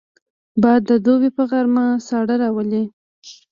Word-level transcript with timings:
باد 0.61 0.81
د 0.89 0.91
دوبي 1.05 1.29
په 1.37 1.43
غرمه 1.49 1.85
ساړه 2.07 2.35
راولي 2.41 2.83